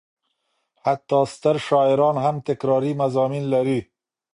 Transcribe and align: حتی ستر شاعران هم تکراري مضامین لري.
حتی 0.85 1.19
ستر 1.33 1.55
شاعران 1.67 2.15
هم 2.25 2.35
تکراري 2.47 2.91
مضامین 3.01 3.43
لري. 3.53 3.79